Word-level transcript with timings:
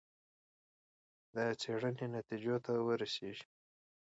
د 1.33 1.35
څېړنې 1.61 2.05
نتیجو 2.15 2.55
ته 2.65 2.71
ورسېږي. 2.85 3.45